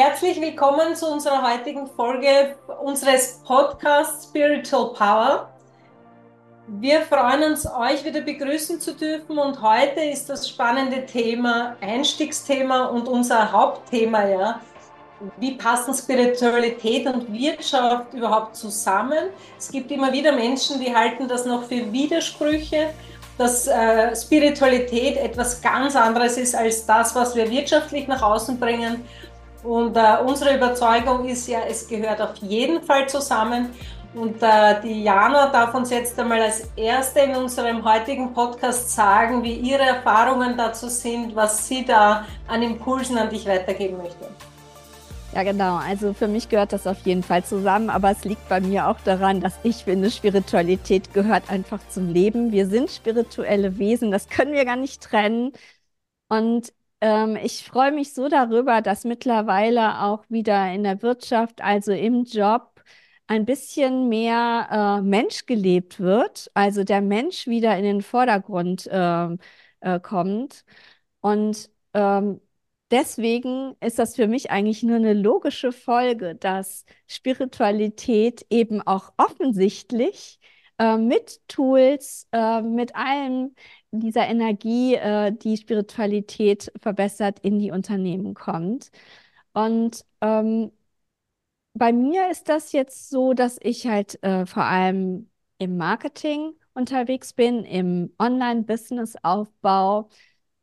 [0.00, 2.54] Herzlich willkommen zu unserer heutigen Folge
[2.84, 5.48] unseres Podcasts Spiritual Power.
[6.68, 12.84] Wir freuen uns, euch wieder begrüßen zu dürfen und heute ist das spannende Thema, Einstiegsthema
[12.84, 14.60] und unser Hauptthema, ja.
[15.38, 19.30] Wie passen Spiritualität und Wirtschaft überhaupt zusammen?
[19.58, 22.90] Es gibt immer wieder Menschen, die halten das noch für Widersprüche,
[23.36, 29.04] dass äh, Spiritualität etwas ganz anderes ist als das, was wir wirtschaftlich nach außen bringen.
[29.68, 33.68] Und äh, unsere Überzeugung ist ja, es gehört auf jeden Fall zusammen.
[34.14, 39.42] Und äh, die Jana darf uns jetzt einmal als Erste in unserem heutigen Podcast sagen,
[39.42, 44.30] wie ihre Erfahrungen dazu sind, was sie da an Impulsen an dich weitergeben möchte.
[45.34, 45.76] Ja, genau.
[45.76, 49.00] Also für mich gehört das auf jeden Fall zusammen, aber es liegt bei mir auch
[49.04, 52.52] daran, dass ich finde, Spiritualität gehört einfach zum Leben.
[52.52, 55.52] Wir sind spirituelle Wesen, das können wir gar nicht trennen.
[56.30, 61.92] Und ähm, ich freue mich so darüber, dass mittlerweile auch wieder in der Wirtschaft, also
[61.92, 62.82] im Job,
[63.26, 69.28] ein bisschen mehr äh, Mensch gelebt wird, also der Mensch wieder in den Vordergrund äh,
[69.80, 70.64] äh, kommt.
[71.20, 72.40] Und ähm,
[72.90, 80.38] deswegen ist das für mich eigentlich nur eine logische Folge, dass Spiritualität eben auch offensichtlich
[80.78, 83.54] äh, mit Tools, äh, mit allem
[83.92, 88.90] dieser Energie, äh, die Spiritualität verbessert, in die Unternehmen kommt.
[89.52, 90.72] Und ähm,
[91.74, 97.32] bei mir ist das jetzt so, dass ich halt äh, vor allem im Marketing unterwegs
[97.32, 100.08] bin, im Online-Business-Aufbau.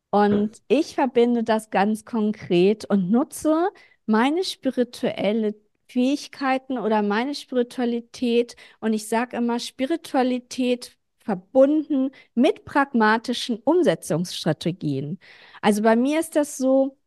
[0.09, 3.69] Und ich verbinde das ganz konkret und nutze
[4.05, 5.55] meine spirituelle
[5.87, 8.55] Fähigkeiten oder meine Spiritualität.
[8.79, 15.19] Und ich sage immer, Spiritualität verbunden mit pragmatischen Umsetzungsstrategien.
[15.61, 16.97] Also bei mir ist das so,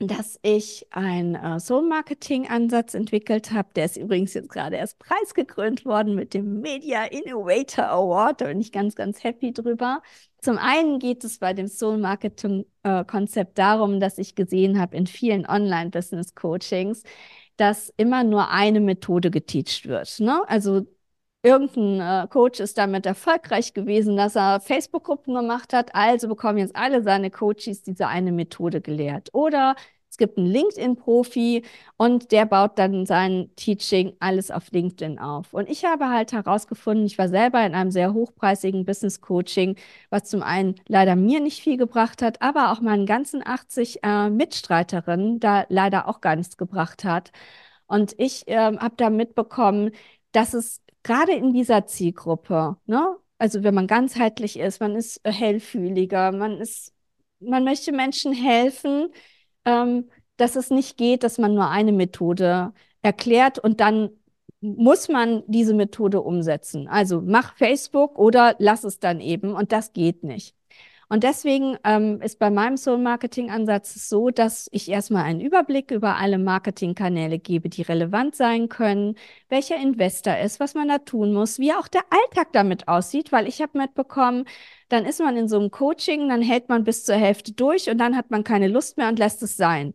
[0.00, 3.68] dass ich einen äh, Soul-Marketing-Ansatz entwickelt habe.
[3.76, 8.40] Der ist übrigens jetzt gerade erst preisgekrönt worden mit dem Media Innovator Award.
[8.40, 10.02] Da bin ich ganz, ganz happy drüber.
[10.42, 15.46] Zum einen geht es bei dem Soul-Marketing-Konzept äh, darum, dass ich gesehen habe in vielen
[15.46, 17.02] Online-Business-Coachings,
[17.56, 20.18] dass immer nur eine Methode geteacht wird.
[20.20, 20.42] Ne?
[20.48, 20.86] Also
[21.44, 26.74] irgendein äh, Coach ist damit erfolgreich gewesen, dass er Facebook-Gruppen gemacht hat, also bekommen jetzt
[26.74, 29.28] alle seine Coaches diese eine Methode gelehrt.
[29.32, 29.76] Oder
[30.14, 31.64] es gibt einen LinkedIn-Profi
[31.96, 35.52] und der baut dann sein Teaching alles auf LinkedIn auf.
[35.52, 39.76] Und ich habe halt herausgefunden, ich war selber in einem sehr hochpreisigen Business-Coaching,
[40.10, 44.30] was zum einen leider mir nicht viel gebracht hat, aber auch meinen ganzen 80 äh,
[44.30, 47.32] Mitstreiterinnen da leider auch gar nichts gebracht hat.
[47.88, 49.90] Und ich äh, habe da mitbekommen,
[50.30, 53.16] dass es gerade in dieser Zielgruppe, ne?
[53.38, 56.92] Also wenn man ganzheitlich ist, man ist hellfühliger, man ist,
[57.40, 59.08] man möchte Menschen helfen,
[59.64, 62.72] ähm, dass es nicht geht, dass man nur eine Methode
[63.02, 64.10] erklärt und dann
[64.60, 66.88] muss man diese Methode umsetzen.
[66.88, 70.56] Also mach Facebook oder lass es dann eben und das geht nicht.
[71.14, 76.38] Und deswegen ähm, ist bei meinem Soul-Marketing-Ansatz so, dass ich erstmal einen Überblick über alle
[76.38, 79.14] Marketingkanäle gebe, die relevant sein können,
[79.48, 83.46] welcher Investor ist, was man da tun muss, wie auch der Alltag damit aussieht, weil
[83.46, 84.44] ich habe mitbekommen,
[84.88, 87.98] dann ist man in so einem Coaching, dann hält man bis zur Hälfte durch und
[87.98, 89.94] dann hat man keine Lust mehr und lässt es sein.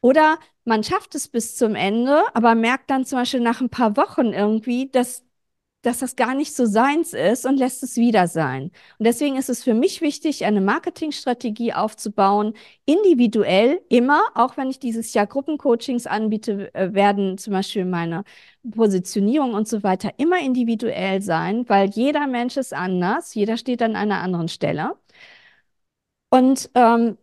[0.00, 3.96] Oder man schafft es bis zum Ende, aber merkt dann zum Beispiel nach ein paar
[3.96, 5.24] Wochen irgendwie, dass
[5.82, 8.64] dass das gar nicht so seins ist und lässt es wieder sein.
[8.98, 12.54] Und deswegen ist es für mich wichtig, eine Marketingstrategie aufzubauen,
[12.84, 18.24] individuell immer, auch wenn ich dieses Jahr Gruppencoachings anbiete, äh, werden zum Beispiel meine
[18.70, 23.96] Positionierung und so weiter immer individuell sein, weil jeder Mensch ist anders, jeder steht an
[23.96, 24.96] einer anderen Stelle.
[26.30, 27.16] Und ähm,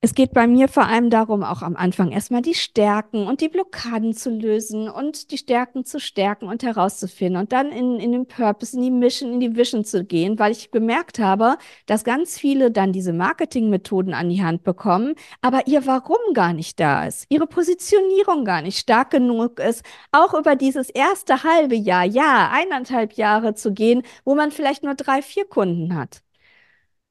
[0.00, 3.48] es geht bei mir vor allem darum, auch am Anfang erstmal die Stärken und die
[3.48, 8.26] Blockaden zu lösen und die Stärken zu stärken und herauszufinden und dann in, in den
[8.26, 12.38] Purpose, in die Mission, in die Vision zu gehen, weil ich gemerkt habe, dass ganz
[12.38, 17.26] viele dann diese Marketingmethoden an die Hand bekommen, aber ihr Warum gar nicht da ist,
[17.28, 23.14] ihre Positionierung gar nicht stark genug ist, auch über dieses erste halbe Jahr, ja, eineinhalb
[23.14, 26.22] Jahre zu gehen, wo man vielleicht nur drei, vier Kunden hat.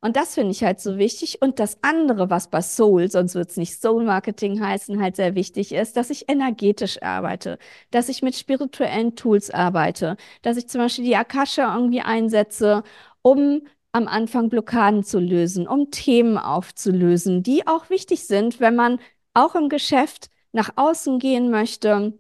[0.07, 1.41] Und das finde ich halt so wichtig.
[1.41, 5.35] Und das andere, was bei Soul, sonst wird es nicht Soul Marketing heißen, halt sehr
[5.35, 7.57] wichtig ist, dass ich energetisch arbeite,
[7.91, 12.83] dass ich mit spirituellen Tools arbeite, dass ich zum Beispiel die Akasha irgendwie einsetze,
[13.21, 18.99] um am Anfang Blockaden zu lösen, um Themen aufzulösen, die auch wichtig sind, wenn man
[19.33, 22.17] auch im Geschäft nach außen gehen möchte,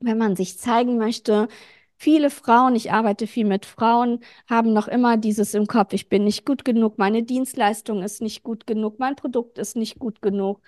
[0.00, 1.48] wenn man sich zeigen möchte,
[2.02, 6.24] Viele Frauen, ich arbeite viel mit Frauen, haben noch immer dieses im Kopf, ich bin
[6.24, 10.60] nicht gut genug, meine Dienstleistung ist nicht gut genug, mein Produkt ist nicht gut genug.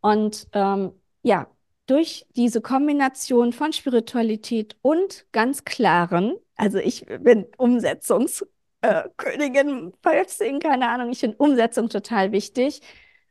[0.00, 0.92] Und ähm,
[1.22, 1.46] ja,
[1.84, 11.10] durch diese Kombination von Spiritualität und ganz klaren, also ich bin Umsetzungskönigin, äh, keine Ahnung,
[11.10, 12.80] ich finde Umsetzung total wichtig,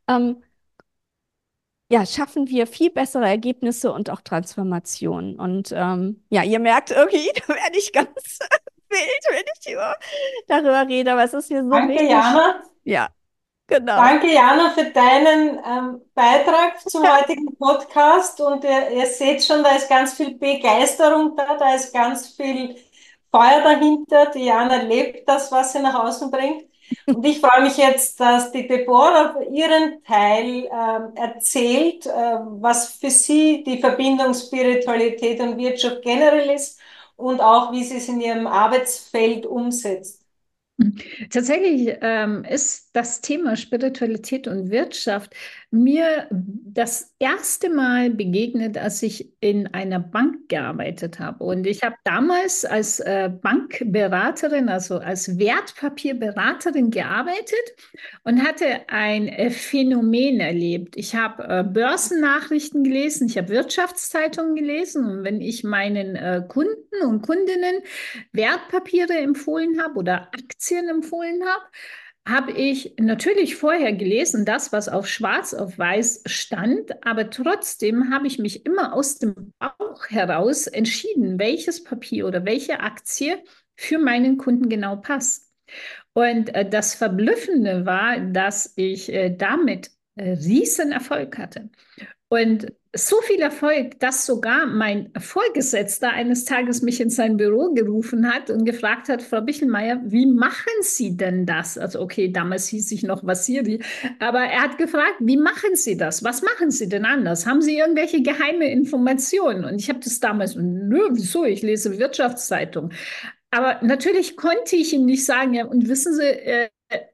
[0.06, 0.44] ähm,
[1.90, 5.38] ja, schaffen wir viel bessere Ergebnisse und auch Transformationen.
[5.40, 8.38] Und ähm, ja, ihr merkt irgendwie, da werde ich ganz
[8.90, 9.96] wild, wenn ich über,
[10.46, 12.10] darüber rede, aber es ist mir so Danke, wichtig.
[12.10, 12.62] Jana.
[12.84, 13.08] Ja,
[13.68, 13.96] genau.
[13.96, 17.18] Danke, Jana, für deinen ähm, Beitrag zum Ja.
[17.18, 18.40] heutigen Podcast.
[18.40, 22.76] Und ihr, ihr seht schon, da ist ganz viel Begeisterung da, da ist ganz viel
[23.30, 24.26] Feuer dahinter.
[24.32, 26.64] Die Jana lebt das, was sie nach außen bringt.
[27.10, 33.10] Und ich freue mich jetzt, dass die Deborah ihren Teil ähm, erzählt, äh, was für
[33.10, 36.80] sie die Verbindung Spiritualität und Wirtschaft generell ist
[37.16, 40.24] und auch, wie sie es in ihrem Arbeitsfeld umsetzt.
[41.30, 45.34] Tatsächlich ähm, ist das Thema Spiritualität und Wirtschaft
[45.70, 51.44] mir das erste Mal begegnet, als ich in einer Bank gearbeitet habe.
[51.44, 57.74] Und ich habe damals als äh, Bankberaterin, also als Wertpapierberaterin gearbeitet
[58.24, 60.96] und hatte ein äh, Phänomen erlebt.
[60.96, 67.22] Ich habe äh, Börsennachrichten gelesen, ich habe Wirtschaftszeitungen gelesen und wenn ich meinen Kunden und
[67.22, 67.82] Kundinnen
[68.32, 71.64] Wertpapiere empfohlen habe oder Aktien empfohlen habe,
[72.28, 78.26] habe ich natürlich vorher gelesen, das, was auf schwarz auf weiß stand, aber trotzdem habe
[78.26, 83.42] ich mich immer aus dem Bauch heraus entschieden, welches Papier oder welche Aktie
[83.76, 85.50] für meinen Kunden genau passt.
[86.12, 91.70] Und äh, das Verblüffende war, dass ich äh, damit äh, riesen Erfolg hatte.
[92.28, 98.32] Und so viel Erfolg, dass sogar mein Vorgesetzter eines Tages mich in sein Büro gerufen
[98.32, 101.76] hat und gefragt hat, Frau Bichelmeier, wie machen Sie denn das?
[101.76, 103.82] Also okay, damals hieß ich noch Vasiri,
[104.20, 106.24] aber er hat gefragt, wie machen Sie das?
[106.24, 107.46] Was machen Sie denn anders?
[107.46, 109.64] Haben Sie irgendwelche geheime Informationen?
[109.64, 111.44] Und ich habe das damals, nö, wieso?
[111.44, 112.92] Ich lese Wirtschaftszeitung.
[113.50, 116.68] Aber natürlich konnte ich ihm nicht sagen, ja, und wissen Sie, äh,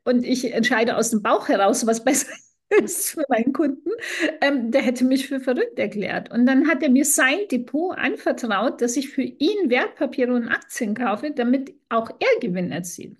[0.04, 2.32] und ich entscheide aus dem Bauch heraus, was besser
[3.10, 3.90] für meinen Kunden,
[4.40, 6.30] ähm, der hätte mich für verrückt erklärt.
[6.30, 10.94] Und dann hat er mir sein Depot anvertraut, dass ich für ihn Wertpapiere und Aktien
[10.94, 13.16] kaufe, damit auch er Gewinn erzielt.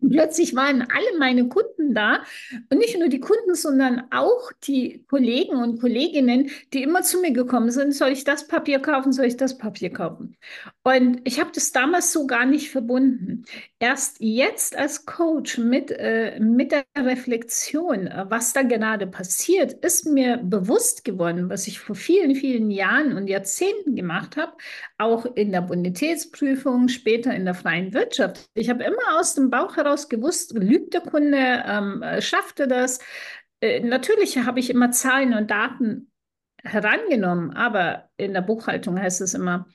[0.00, 2.22] Und plötzlich waren alle meine Kunden da
[2.70, 7.32] und nicht nur die Kunden, sondern auch die Kollegen und Kolleginnen, die immer zu mir
[7.32, 10.36] gekommen sind, soll ich das Papier kaufen, soll ich das Papier kaufen?
[10.84, 13.44] Und ich habe das damals so gar nicht verbunden.
[13.80, 20.38] Erst jetzt als Coach mit, äh, mit der Reflexion, was da gerade passiert, ist mir
[20.38, 24.52] bewusst geworden, was ich vor vielen, vielen Jahren und Jahrzehnten gemacht habe,
[24.98, 28.50] auch in der Bonitätsprüfung, später in der freien Wirtschaft.
[28.54, 32.98] Ich habe immer aus dem Bauch heraus gewusst, lügt der Kunde, ähm, schafft er das?
[33.60, 36.10] Äh, natürlich habe ich immer Zahlen und Daten
[36.64, 39.68] herangenommen, aber in der Buchhaltung heißt es immer,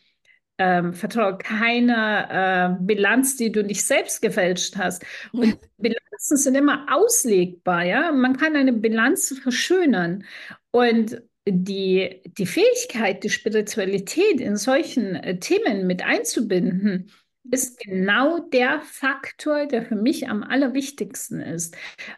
[0.64, 5.04] ähm, vertraue keiner äh, Bilanz, die du nicht selbst gefälscht hast.
[5.34, 8.12] Und Bilanzen sind immer auslegbar, ja.
[8.14, 10.24] Man kann eine Bilanz verschönern.
[10.72, 17.12] Und die, die Fähigkeit, die Spiritualität in solchen äh, Themen mit einzubinden,
[17.52, 21.76] ist genau der Faktor, der für mich am allerwichtigsten ist.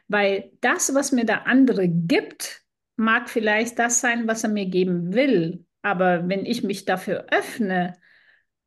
[0.08, 2.62] Weil das, was mir der andere gibt,
[2.96, 5.66] mag vielleicht das sein, was er mir geben will.
[5.82, 7.96] Aber wenn ich mich dafür öffne,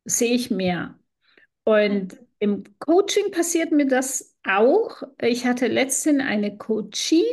[0.09, 0.99] sehe ich mehr.
[1.63, 5.03] Und im Coaching passiert mir das auch.
[5.21, 7.25] Ich hatte letztens eine Coachie,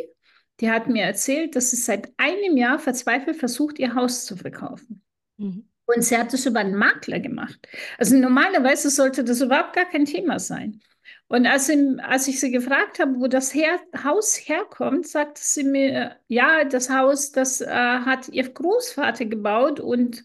[0.60, 5.02] die hat mir erzählt, dass sie seit einem Jahr verzweifelt versucht, ihr Haus zu verkaufen.
[5.36, 5.68] Mhm.
[5.86, 7.60] Und sie hat es über einen Makler gemacht.
[7.98, 10.80] Also normalerweise sollte das überhaupt gar kein Thema sein.
[11.28, 15.64] Und als, sie, als ich sie gefragt habe, wo das her Haus herkommt, sagte sie
[15.64, 20.24] mir, ja, das Haus, das äh, hat ihr Großvater gebaut und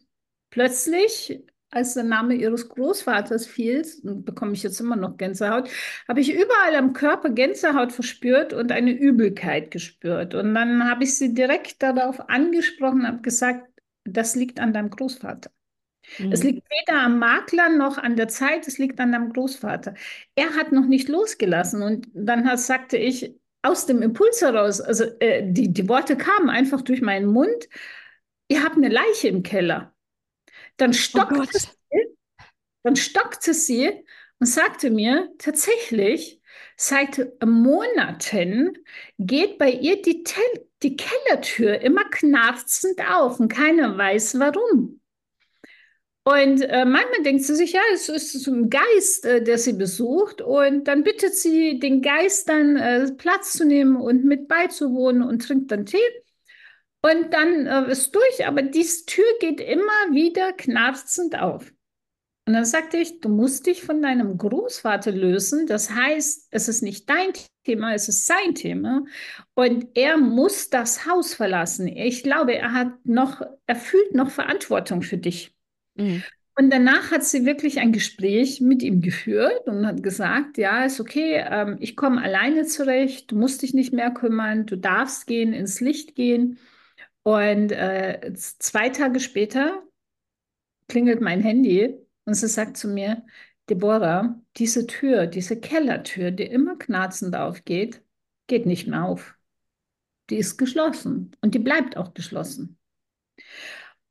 [0.50, 5.70] plötzlich, als der Name ihres Großvaters fiel, bekomme ich jetzt immer noch Gänsehaut,
[6.08, 10.36] habe ich überall am Körper Gänsehaut verspürt und eine Übelkeit gespürt.
[10.36, 13.68] Und dann habe ich sie direkt darauf angesprochen, habe gesagt,
[14.04, 15.52] das liegt an deinem Großvater.
[16.20, 16.32] Mhm.
[16.32, 19.94] Es liegt weder am Makler noch an der Zeit, es liegt an deinem Großvater.
[20.36, 25.06] Er hat noch nicht losgelassen und dann hat, sagte ich aus dem Impuls heraus, also
[25.20, 27.70] äh, die, die Worte kamen einfach durch meinen Mund,
[28.48, 29.94] ihr habt eine Leiche im Keller.
[30.82, 31.68] Dann stockte, oh sie,
[32.82, 34.04] dann stockte sie
[34.40, 36.42] und sagte mir, tatsächlich,
[36.76, 38.74] seit Monaten
[39.20, 45.00] geht bei ihr die, Tel die Kellertür immer knarzend auf und keiner weiß warum.
[46.24, 50.42] Und äh, manchmal denkt sie sich, ja, es ist ein Geist, äh, der sie besucht.
[50.42, 55.44] Und dann bittet sie den Geist dann äh, Platz zu nehmen und mit beizuwohnen und
[55.44, 56.00] trinkt dann Tee.
[57.02, 61.74] Und dann äh, ist durch, aber diese Tür geht immer wieder knarzend auf.
[62.48, 65.68] Und dann sagte ich, du musst dich von deinem Großvater lösen.
[65.68, 69.04] Das heißt, es ist nicht dein Thema, es ist sein Thema.
[69.54, 71.88] Und er muss das Haus verlassen.
[71.88, 75.56] Ich glaube, er hat noch, er fühlt noch Verantwortung für dich.
[75.96, 76.24] Mhm.
[76.58, 81.00] Und danach hat sie wirklich ein Gespräch mit ihm geführt und hat gesagt, ja, ist
[81.00, 85.54] okay, ähm, ich komme alleine zurecht, du musst dich nicht mehr kümmern, du darfst gehen,
[85.54, 86.60] ins Licht gehen.
[87.24, 89.84] Und äh, zwei Tage später
[90.88, 93.24] klingelt mein Handy und sie sagt zu mir,
[93.70, 98.04] Deborah, diese Tür, diese Kellertür, die immer knarzend aufgeht,
[98.48, 99.36] geht nicht mehr auf.
[100.30, 102.78] Die ist geschlossen und die bleibt auch geschlossen.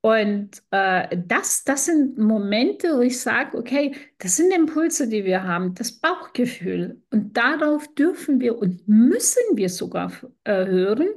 [0.02, 5.45] Und äh, das, das sind Momente, wo ich sage, okay, das sind Impulse, die wir
[5.45, 7.02] haben, das Bauchgefühl.
[7.11, 10.12] Und darauf dürfen wir und müssen wir sogar
[10.45, 11.09] äh, hören,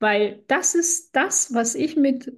[0.00, 2.30] weil das ist das, was ich mit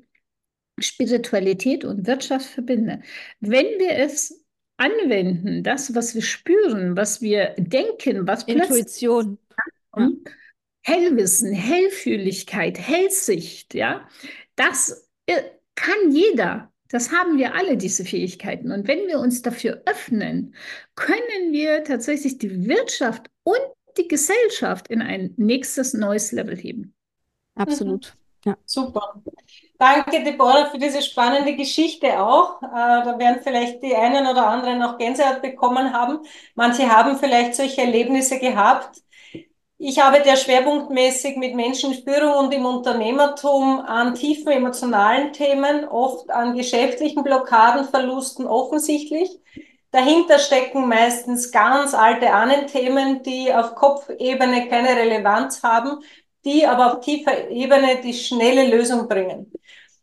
[0.78, 3.02] Spiritualität und Wirtschaft verbinde.
[3.40, 4.44] Wenn wir es
[4.76, 9.38] anwenden, das, was wir spüren, was wir denken, was Intuition.
[9.96, 10.10] Ja.
[10.82, 14.08] Hellwissen, Hellfühligkeit, Hellsicht, ja,
[14.54, 15.42] das äh,
[15.78, 16.72] kann jeder.
[16.90, 18.72] Das haben wir alle, diese Fähigkeiten.
[18.72, 20.54] Und wenn wir uns dafür öffnen,
[20.94, 23.60] können wir tatsächlich die Wirtschaft und
[23.98, 26.94] die Gesellschaft in ein nächstes neues Level heben.
[27.54, 28.14] Absolut.
[28.14, 28.50] Mhm.
[28.50, 28.56] Ja.
[28.64, 29.22] Super.
[29.78, 32.62] Danke, Deborah, für diese spannende Geschichte auch.
[32.62, 36.20] Äh, da werden vielleicht die einen oder anderen auch Gänsehaut bekommen haben.
[36.54, 39.02] Manche haben vielleicht solche Erlebnisse gehabt.
[39.80, 46.56] Ich arbeite ja schwerpunktmäßig mit Menschenführung und im Unternehmertum an tiefen emotionalen Themen, oft an
[46.56, 49.40] geschäftlichen Blockaden, Verlusten offensichtlich.
[49.92, 56.00] Dahinter stecken meistens ganz alte Ahnenthemen, die auf Kopfebene keine Relevanz haben,
[56.44, 59.52] die aber auf tiefer Ebene die schnelle Lösung bringen.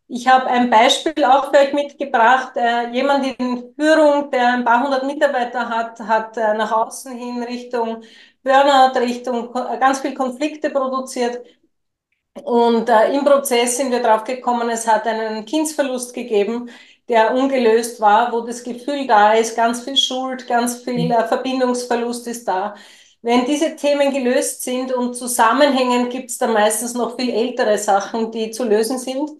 [0.07, 2.53] Ich habe ein Beispiel auch für euch mitgebracht.
[2.55, 7.43] Äh, jemand in Führung, der ein paar hundert Mitarbeiter hat, hat äh, nach außen hin
[7.43, 8.03] Richtung
[8.45, 11.45] Burnout, Richtung äh, ganz viel Konflikte produziert.
[12.43, 16.69] Und äh, im Prozess sind wir drauf gekommen, es hat einen Kindsverlust gegeben,
[17.07, 22.27] der ungelöst war, wo das Gefühl da ist, ganz viel Schuld, ganz viel äh, Verbindungsverlust
[22.27, 22.75] ist da.
[23.21, 28.31] Wenn diese Themen gelöst sind und zusammenhängen, gibt es da meistens noch viel ältere Sachen,
[28.31, 29.31] die zu lösen sind.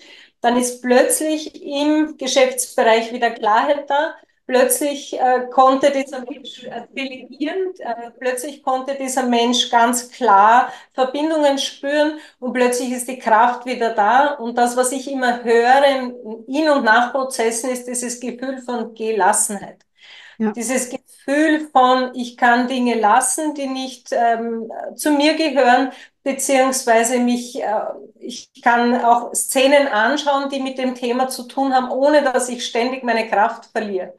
[0.42, 4.16] Dann ist plötzlich im Geschäftsbereich wieder Klarheit da.
[4.48, 11.58] Plötzlich äh, konnte dieser Mensch äh, delegieren, äh, plötzlich konnte dieser Mensch ganz klar Verbindungen
[11.58, 14.36] spüren und plötzlich ist die Kraft wieder da.
[14.36, 15.84] Und das, was ich immer höre
[16.48, 19.84] in und nach Prozessen, ist dieses Gefühl von Gelassenheit.
[20.38, 20.52] Ja.
[20.52, 25.92] Dieses Gefühl von, ich kann Dinge lassen, die nicht ähm, zu mir gehören,
[26.24, 27.82] beziehungsweise mich, äh,
[28.20, 32.66] ich kann auch Szenen anschauen, die mit dem Thema zu tun haben, ohne dass ich
[32.66, 34.14] ständig meine Kraft verliere.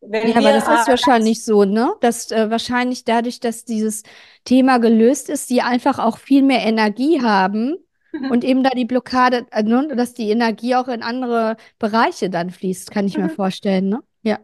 [0.00, 1.94] Wenn ja, aber das ist wahrscheinlich so, ne?
[2.00, 4.02] Dass äh, wahrscheinlich dadurch, dass dieses
[4.44, 7.76] Thema gelöst ist, sie einfach auch viel mehr Energie haben
[8.12, 8.30] mhm.
[8.30, 9.88] und eben da die Blockade, äh, ne?
[9.94, 13.24] dass die Energie auch in andere Bereiche dann fließt, kann ich mhm.
[13.24, 14.00] mir vorstellen, ne?
[14.22, 14.38] Ja.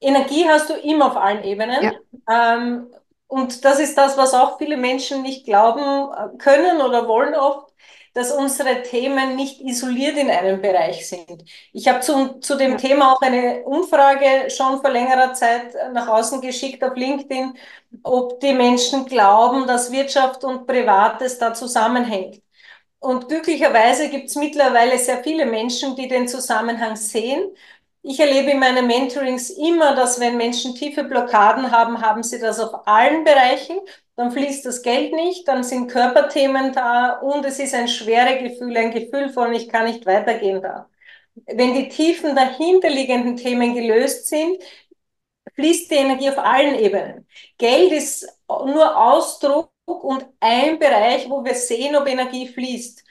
[0.00, 1.82] Energie hast du immer auf allen Ebenen.
[1.82, 2.56] Ja.
[2.56, 2.86] Ähm,
[3.28, 7.65] und das ist das, was auch viele Menschen nicht glauben äh, können oder wollen oft,
[8.16, 11.44] dass unsere Themen nicht isoliert in einem Bereich sind.
[11.74, 12.78] Ich habe zu, zu dem.
[12.78, 17.52] Thema auch eine Umfrage schon vor längerer Zeit nach außen geschickt auf LinkedIn,
[18.02, 22.40] ob die Menschen glauben, dass Wirtschaft und Privates da zusammenhängt.
[23.00, 27.50] Und glücklicherweise gibt es mittlerweile sehr viele Menschen, die den Zusammenhang sehen
[28.08, 32.60] ich erlebe in meinen Mentorings immer, dass wenn Menschen tiefe Blockaden haben, haben sie das
[32.60, 33.78] auf allen Bereichen.
[34.14, 38.76] Dann fließt das Geld nicht, dann sind Körperthemen da und es ist ein schweres Gefühl,
[38.76, 40.88] ein Gefühl von, ich kann nicht weitergehen da.
[41.46, 44.62] Wenn die tiefen dahinterliegenden Themen gelöst sind,
[45.54, 47.26] fließt die Energie auf allen Ebenen.
[47.58, 53.04] Geld ist nur Ausdruck und ein Bereich, wo wir sehen, ob Energie fließt.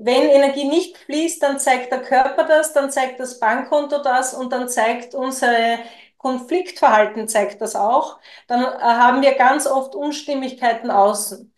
[0.00, 4.52] Wenn Energie nicht fließt, dann zeigt der Körper das, dann zeigt das Bankkonto das und
[4.52, 5.78] dann zeigt unsere
[6.18, 8.18] Konfliktverhalten zeigt das auch.
[8.48, 11.54] Dann äh, haben wir ganz oft Unstimmigkeiten außen.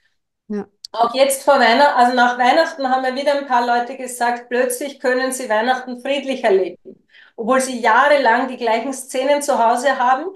[0.48, 0.66] Ja.
[0.92, 5.00] Auch jetzt vor Weihnachten, also nach Weihnachten haben wir wieder ein paar Leute gesagt, plötzlich
[5.00, 7.06] können sie Weihnachten friedlich erleben.
[7.36, 10.26] Obwohl sie jahrelang die gleichen Szenen zu Hause haben,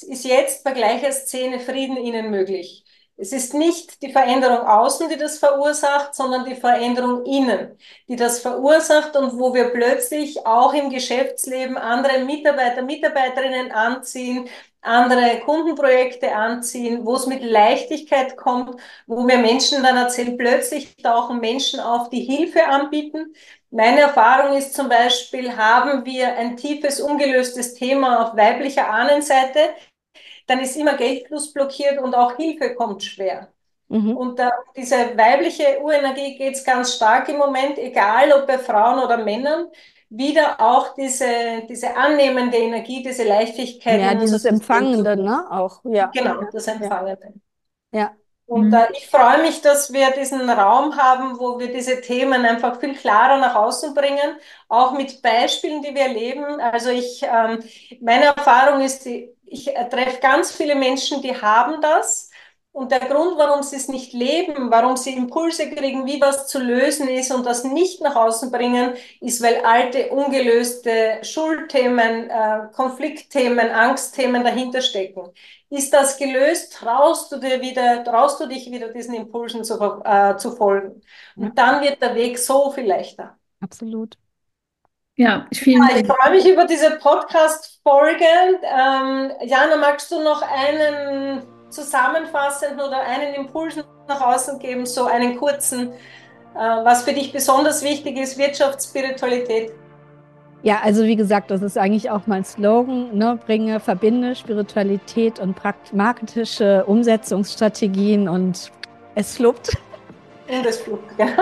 [0.00, 2.84] ist jetzt bei gleicher Szene Frieden ihnen möglich
[3.20, 8.38] Es ist nicht die Veränderung außen, die das verursacht, sondern die Veränderung innen, die das
[8.38, 14.48] verursacht und wo wir plötzlich auch im Geschäftsleben andere Mitarbeiter, Mitarbeiterinnen anziehen,
[14.82, 21.40] andere Kundenprojekte anziehen, wo es mit Leichtigkeit kommt, wo mir Menschen dann erzählen, plötzlich tauchen
[21.40, 23.34] Menschen auf, die Hilfe anbieten.
[23.70, 29.70] Meine Erfahrung ist zum Beispiel, haben wir ein tiefes, ungelöstes Thema auf weiblicher Ahnenseite,
[30.48, 33.48] dann ist immer Geldfluss blockiert und auch Hilfe kommt schwer.
[33.88, 34.16] Mhm.
[34.16, 39.02] Und da, diese weibliche Urenergie geht es ganz stark im Moment, egal ob bei Frauen
[39.04, 39.68] oder Männern,
[40.10, 44.00] wieder auch diese, diese annehmende Energie, diese Leichtigkeit.
[44.00, 45.46] Ja, dieses Empfangende, ne?
[45.50, 46.10] Auch, ja.
[46.14, 47.34] Genau, das Empfangende.
[47.92, 48.12] Ja.
[48.48, 52.80] Und äh, ich freue mich, dass wir diesen Raum haben, wo wir diese Themen einfach
[52.80, 54.38] viel klarer nach außen bringen,
[54.68, 56.58] auch mit Beispielen, die wir erleben.
[56.60, 57.62] Also ich, ähm,
[58.00, 62.30] meine Erfahrung ist, ich treffe ganz viele Menschen, die haben das.
[62.72, 66.58] Und der Grund, warum sie es nicht leben, warum sie Impulse kriegen, wie was zu
[66.60, 73.70] lösen ist und das nicht nach außen bringen, ist, weil alte, ungelöste Schuldthemen, äh, Konfliktthemen,
[73.70, 75.28] Angstthemen dahinter stecken.
[75.70, 80.36] Ist das gelöst, traust du dir wieder, traust du dich wieder diesen Impulsen zu, äh,
[80.36, 81.02] zu folgen.
[81.36, 81.50] Und ja.
[81.54, 83.36] dann wird der Weg so viel leichter.
[83.60, 84.16] Absolut.
[85.16, 88.24] Ja, vielen ja, ich freue mich über diese Podcast-Folge.
[88.62, 95.36] Ähm, Jana, magst du noch einen zusammenfassenden oder einen Impuls nach außen geben, so einen
[95.36, 99.72] kurzen, äh, was für dich besonders wichtig ist, Wirtschaftsspiritualität?
[100.62, 103.38] Ja, also wie gesagt, das ist eigentlich auch mein Slogan, ne?
[103.46, 108.72] bringe, verbinde Spiritualität und pragmatische Umsetzungsstrategien und
[109.14, 109.70] es fluppt.
[110.48, 111.32] Und es fluppt, genau.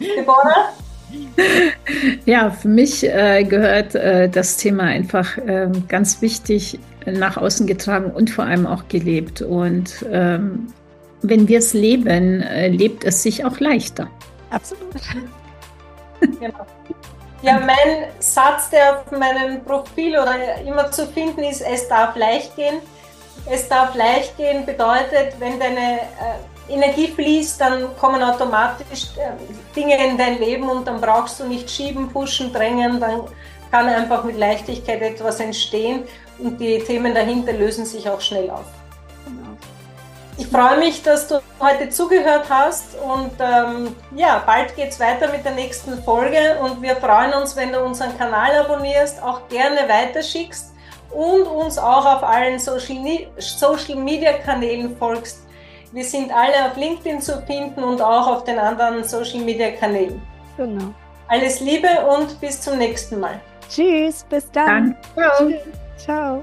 [0.00, 0.72] Deborah?
[2.24, 8.10] Ja, für mich äh, gehört äh, das Thema einfach äh, ganz wichtig nach außen getragen
[8.10, 9.40] und vor allem auch gelebt.
[9.40, 10.66] Und ähm,
[11.22, 14.08] wenn wir es leben, äh, lebt es sich auch leichter.
[14.50, 14.82] Absolut.
[16.40, 16.66] Genau.
[17.42, 22.56] Ja, mein Satz, der auf meinem Profil oder immer zu finden ist, es darf leicht
[22.56, 22.80] gehen.
[23.48, 29.30] Es darf leicht gehen bedeutet, wenn deine äh, Energie fließt, dann kommen automatisch äh,
[29.74, 33.22] Dinge in dein Leben und dann brauchst du nicht schieben, pushen, drängen, dann
[33.70, 36.04] kann einfach mit Leichtigkeit etwas entstehen
[36.38, 38.66] und die Themen dahinter lösen sich auch schnell auf.
[40.38, 45.32] Ich freue mich, dass du heute zugehört hast und ähm, ja, bald geht es weiter
[45.32, 49.88] mit der nächsten Folge und wir freuen uns, wenn du unseren Kanal abonnierst, auch gerne
[49.88, 50.74] weiterschickst
[51.10, 52.98] und uns auch auf allen Social,
[53.38, 55.46] Social Media Kanälen folgst.
[55.92, 60.20] Wir sind alle auf LinkedIn zu finden und auch auf den anderen Social Media Kanälen.
[60.58, 60.92] Genau.
[61.28, 63.40] Alles Liebe und bis zum nächsten Mal.
[63.70, 64.96] Tschüss, bis dann.
[65.14, 65.56] dann.
[65.96, 66.42] Ciao.